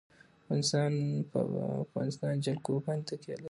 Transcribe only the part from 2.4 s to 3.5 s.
جلکو باندې تکیه لري.